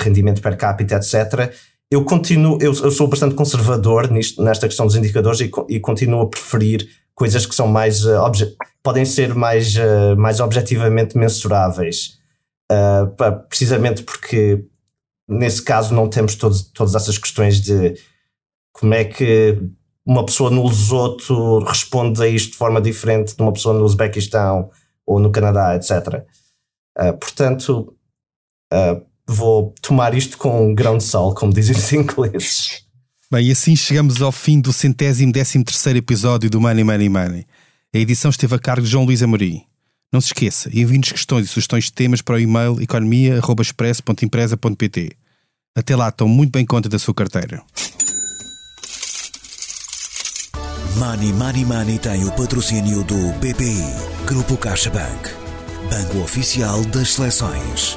[0.00, 1.52] rendimento per capita, etc.,
[1.92, 6.22] eu continuo, eu, eu, sou bastante conservador nisto, nesta questão dos indicadores e, e continuo
[6.22, 8.16] a preferir coisas que são mais uh,
[8.82, 12.18] podem ser mais, uh, mais objetivamente mensuráveis,
[12.72, 14.64] uh, precisamente porque
[15.28, 17.94] nesse caso não temos todos, todas essas questões de
[18.72, 19.60] como é que
[20.06, 24.70] uma pessoa no Lesoto responde a isto de forma diferente de uma pessoa no Uzbequistão
[25.06, 26.24] ou no Canadá, etc.
[27.20, 27.94] portanto,
[29.26, 32.82] vou tomar isto com um grão de sal, como dizem os ingleses.
[33.30, 37.46] Bem, e assim chegamos ao fim do centésimo décimo terceiro episódio do Money Money Money.
[37.94, 39.62] A edição esteve a cargo de João Luís Amorim.
[40.12, 45.12] Não se esqueça, envie-nos questões e sugestões de temas para o e-mail economia.express.empresa.pt.
[45.74, 47.62] Até lá, estão muito bem conta da sua carteira.
[50.96, 55.30] Money Money Money tem o patrocínio do BPI, Grupo CaixaBank,
[55.88, 57.96] Banco Oficial das Seleções